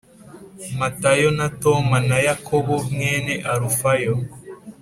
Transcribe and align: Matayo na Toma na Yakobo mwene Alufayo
Matayo 0.79 1.29
na 1.39 1.47
Toma 1.61 1.97
na 2.09 2.17
Yakobo 2.27 2.75
mwene 2.93 3.33
Alufayo 3.51 4.13